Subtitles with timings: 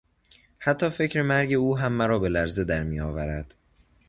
[0.59, 3.55] حتی فکر مرگ او هم مرا به لرزه در میآورد.